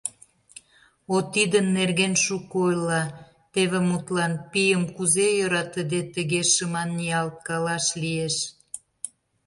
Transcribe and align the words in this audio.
—О, 1.13 1.15
тидын 1.33 1.65
нерген 1.77 2.13
шуко 2.23 2.57
ойла... 2.67 3.03
теве, 3.53 3.79
мутлан... 3.89 4.33
пийым 4.51 4.83
кузе, 4.95 5.27
йӧратыде, 5.37 6.01
тыге 6.13 6.41
шыман 6.53 6.89
ниялткалаш 6.97 7.85
лиеш? 8.01 8.35